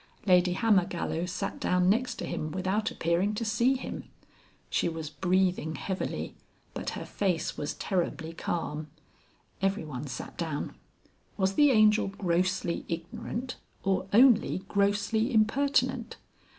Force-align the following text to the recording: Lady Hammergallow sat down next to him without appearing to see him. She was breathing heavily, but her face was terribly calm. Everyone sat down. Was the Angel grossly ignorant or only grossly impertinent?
Lady 0.25 0.53
Hammergallow 0.55 1.27
sat 1.29 1.59
down 1.59 1.87
next 1.87 2.15
to 2.15 2.25
him 2.25 2.49
without 2.51 2.89
appearing 2.89 3.35
to 3.35 3.45
see 3.45 3.75
him. 3.75 4.09
She 4.71 4.89
was 4.89 5.11
breathing 5.11 5.75
heavily, 5.75 6.33
but 6.73 6.89
her 6.97 7.05
face 7.05 7.55
was 7.55 7.75
terribly 7.75 8.33
calm. 8.33 8.87
Everyone 9.61 10.07
sat 10.07 10.35
down. 10.39 10.73
Was 11.37 11.53
the 11.53 11.69
Angel 11.69 12.07
grossly 12.07 12.83
ignorant 12.89 13.57
or 13.83 14.07
only 14.11 14.63
grossly 14.67 15.31
impertinent? 15.31 16.17